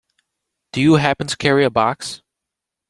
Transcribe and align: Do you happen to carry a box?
Do 0.73 0.81
you 0.81 0.95
happen 0.95 1.27
to 1.27 1.37
carry 1.37 1.63
a 1.63 1.69
box? 1.69 2.23